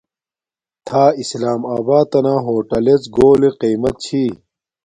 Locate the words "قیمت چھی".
3.61-4.23